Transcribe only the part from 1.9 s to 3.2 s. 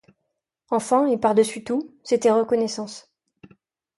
c’était reconnaissance.